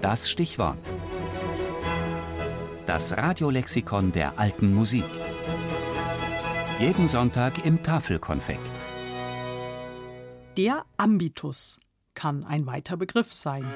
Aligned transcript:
Das 0.00 0.30
Stichwort. 0.30 0.78
Das 2.86 3.12
Radiolexikon 3.12 4.12
der 4.12 4.38
alten 4.38 4.72
Musik. 4.72 5.04
Jeden 6.78 7.06
Sonntag 7.06 7.66
im 7.66 7.82
Tafelkonfekt. 7.82 8.60
Der 10.56 10.86
Ambitus 10.96 11.78
kann 12.14 12.44
ein 12.44 12.64
weiter 12.64 12.96
Begriff 12.96 13.30
sein. 13.34 13.66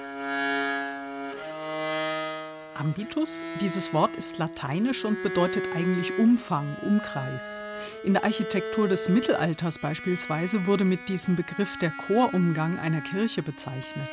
Ambitus, 2.75 3.45
dieses 3.61 3.93
Wort 3.93 4.17
ist 4.17 4.39
lateinisch 4.39 5.05
und 5.05 5.23
bedeutet 5.23 5.69
eigentlich 5.77 6.19
Umfang, 6.19 6.75
Umkreis. 6.87 7.63
In 8.03 8.15
der 8.15 8.25
Architektur 8.25 8.89
des 8.89 9.11
Mittelalters 9.11 9.79
beispielsweise 9.79 10.67
wurde 10.67 10.85
mit 10.85 11.11
diesem 11.11 11.37
Begriff 11.37 11.79
der 11.79 11.91
Chorumgang 11.91 12.79
einer 12.79 13.03
Kirche 13.03 13.43
bezeichnet. 13.43 14.09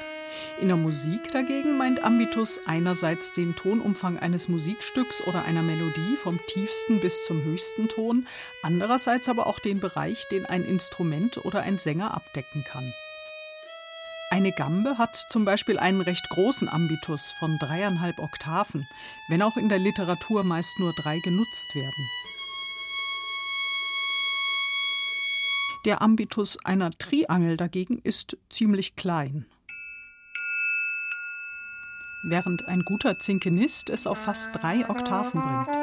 In 0.59 0.67
der 0.67 0.77
Musik 0.77 1.31
dagegen 1.31 1.77
meint 1.77 2.03
Ambitus 2.03 2.61
einerseits 2.65 3.33
den 3.33 3.55
Tonumfang 3.55 4.19
eines 4.19 4.47
Musikstücks 4.47 5.21
oder 5.27 5.45
einer 5.45 5.61
Melodie 5.61 6.15
vom 6.21 6.39
tiefsten 6.47 6.99
bis 6.99 7.25
zum 7.25 7.43
höchsten 7.43 7.87
Ton, 7.89 8.27
andererseits 8.63 9.29
aber 9.29 9.47
auch 9.47 9.59
den 9.59 9.79
Bereich, 9.79 10.27
den 10.29 10.45
ein 10.45 10.63
Instrument 10.63 11.43
oder 11.45 11.61
ein 11.61 11.79
Sänger 11.79 12.13
abdecken 12.13 12.63
kann. 12.63 12.93
Eine 14.31 14.53
Gambe 14.53 14.97
hat 14.97 15.17
zum 15.29 15.43
Beispiel 15.43 15.77
einen 15.77 15.99
recht 15.99 16.29
großen 16.29 16.69
Ambitus 16.69 17.33
von 17.37 17.57
dreieinhalb 17.59 18.17
Oktaven, 18.17 18.87
wenn 19.27 19.41
auch 19.41 19.57
in 19.57 19.67
der 19.67 19.79
Literatur 19.79 20.45
meist 20.45 20.79
nur 20.79 20.93
drei 20.93 21.19
genutzt 21.19 21.75
werden. 21.75 22.07
Der 25.83 26.01
Ambitus 26.01 26.63
einer 26.63 26.91
Triangel 26.91 27.57
dagegen 27.57 27.97
ist 27.97 28.37
ziemlich 28.49 28.95
klein. 28.95 29.47
Während 32.23 32.67
ein 32.67 32.83
guter 32.83 33.17
Zinkenist 33.17 33.89
es 33.89 34.05
auf 34.05 34.19
fast 34.19 34.51
drei 34.53 34.87
Oktaven 34.87 35.41
bringt. 35.41 35.75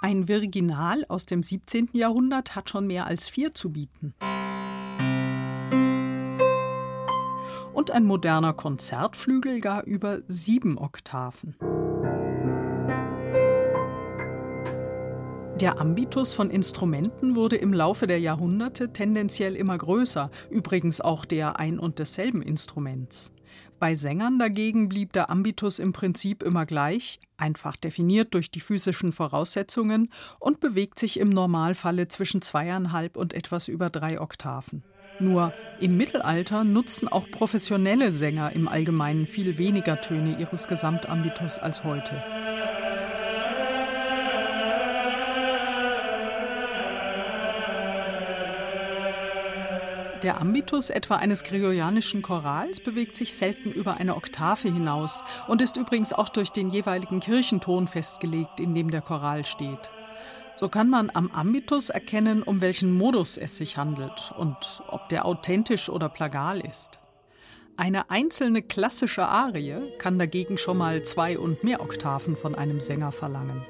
Ein 0.00 0.26
Virginal 0.26 1.04
aus 1.08 1.26
dem 1.26 1.42
17. 1.42 1.90
Jahrhundert 1.92 2.56
hat 2.56 2.70
schon 2.70 2.86
mehr 2.86 3.06
als 3.06 3.28
vier 3.28 3.54
zu 3.54 3.72
bieten. 3.72 4.14
Und 7.74 7.90
ein 7.90 8.04
moderner 8.04 8.54
Konzertflügel 8.54 9.60
gar 9.60 9.84
über 9.84 10.20
sieben 10.28 10.78
Oktaven. 10.78 11.56
Der 15.60 15.78
Ambitus 15.78 16.32
von 16.32 16.48
Instrumenten 16.48 17.36
wurde 17.36 17.56
im 17.56 17.74
Laufe 17.74 18.06
der 18.06 18.18
Jahrhunderte 18.18 18.94
tendenziell 18.94 19.54
immer 19.54 19.76
größer, 19.76 20.30
übrigens 20.48 21.02
auch 21.02 21.26
der 21.26 21.60
ein 21.60 21.78
und 21.78 21.98
desselben 21.98 22.40
Instruments. 22.40 23.30
Bei 23.78 23.94
Sängern 23.94 24.38
dagegen 24.38 24.88
blieb 24.88 25.12
der 25.12 25.28
Ambitus 25.28 25.78
im 25.78 25.92
Prinzip 25.92 26.42
immer 26.42 26.64
gleich, 26.64 27.20
einfach 27.36 27.76
definiert 27.76 28.32
durch 28.32 28.50
die 28.50 28.60
physischen 28.60 29.12
Voraussetzungen 29.12 30.10
und 30.38 30.60
bewegt 30.60 30.98
sich 30.98 31.20
im 31.20 31.28
Normalfalle 31.28 32.08
zwischen 32.08 32.40
zweieinhalb 32.40 33.18
und 33.18 33.34
etwas 33.34 33.68
über 33.68 33.90
drei 33.90 34.18
Oktaven. 34.18 34.82
Nur 35.18 35.52
im 35.78 35.98
Mittelalter 35.98 36.64
nutzen 36.64 37.06
auch 37.06 37.30
professionelle 37.30 38.12
Sänger 38.12 38.52
im 38.52 38.66
Allgemeinen 38.66 39.26
viel 39.26 39.58
weniger 39.58 40.00
Töne 40.00 40.38
ihres 40.38 40.68
Gesamtambitus 40.68 41.58
als 41.58 41.84
heute. 41.84 42.39
Der 50.22 50.38
Ambitus 50.38 50.90
etwa 50.90 51.16
eines 51.16 51.44
gregorianischen 51.44 52.20
Chorals 52.20 52.80
bewegt 52.80 53.16
sich 53.16 53.34
selten 53.34 53.70
über 53.72 53.96
eine 53.96 54.16
Oktave 54.16 54.68
hinaus 54.68 55.24
und 55.48 55.62
ist 55.62 55.78
übrigens 55.78 56.12
auch 56.12 56.28
durch 56.28 56.50
den 56.50 56.68
jeweiligen 56.68 57.20
Kirchenton 57.20 57.88
festgelegt, 57.88 58.60
in 58.60 58.74
dem 58.74 58.90
der 58.90 59.00
Choral 59.00 59.46
steht. 59.46 59.90
So 60.56 60.68
kann 60.68 60.90
man 60.90 61.10
am 61.14 61.30
Ambitus 61.30 61.88
erkennen, 61.88 62.42
um 62.42 62.60
welchen 62.60 62.92
Modus 62.92 63.38
es 63.38 63.56
sich 63.56 63.78
handelt 63.78 64.34
und 64.36 64.82
ob 64.88 65.08
der 65.08 65.24
authentisch 65.24 65.88
oder 65.88 66.10
plagal 66.10 66.60
ist. 66.60 66.98
Eine 67.78 68.10
einzelne 68.10 68.60
klassische 68.60 69.24
Arie 69.24 69.80
kann 69.96 70.18
dagegen 70.18 70.58
schon 70.58 70.76
mal 70.76 71.02
zwei 71.02 71.38
und 71.38 71.64
mehr 71.64 71.80
Oktaven 71.80 72.36
von 72.36 72.54
einem 72.54 72.80
Sänger 72.80 73.10
verlangen. 73.10 73.64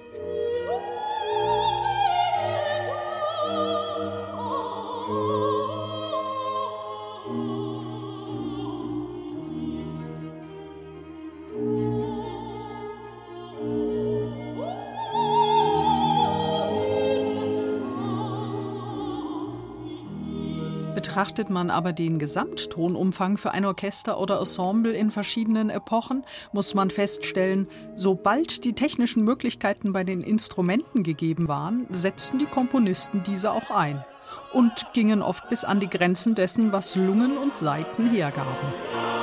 Betrachtet 21.01 21.49
man 21.49 21.71
aber 21.71 21.95
den 21.95 22.19
Gesamttonumfang 22.19 23.39
für 23.39 23.53
ein 23.53 23.65
Orchester 23.65 24.21
oder 24.21 24.39
Ensemble 24.39 24.93
in 24.93 25.11
verschiedenen 25.11 25.71
Epochen, 25.71 26.27
muss 26.53 26.75
man 26.75 26.91
feststellen, 26.91 27.69
sobald 27.97 28.65
die 28.65 28.75
technischen 28.75 29.25
Möglichkeiten 29.25 29.95
bei 29.95 30.05
den 30.05 30.21
Instrumenten 30.21 31.03
gegeben 31.03 31.49
waren, 31.49 31.87
setzten 31.89 32.37
die 32.37 32.45
Komponisten 32.45 33.23
diese 33.23 33.51
auch 33.53 33.71
ein 33.71 34.05
und 34.53 34.89
gingen 34.93 35.23
oft 35.23 35.49
bis 35.49 35.65
an 35.65 35.81
die 35.81 35.89
Grenzen 35.89 36.35
dessen, 36.35 36.71
was 36.71 36.97
Lungen 36.97 37.39
und 37.39 37.57
Saiten 37.57 38.11
hergaben. 38.11 39.20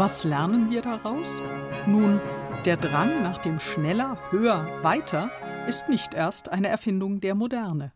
Was 0.00 0.24
lernen 0.24 0.70
wir 0.70 0.80
daraus? 0.80 1.42
Nun, 1.86 2.22
der 2.64 2.78
Drang 2.78 3.22
nach 3.22 3.36
dem 3.36 3.60
schneller, 3.60 4.16
höher, 4.30 4.66
weiter 4.80 5.30
ist 5.68 5.90
nicht 5.90 6.14
erst 6.14 6.48
eine 6.48 6.68
Erfindung 6.68 7.20
der 7.20 7.34
Moderne. 7.34 7.92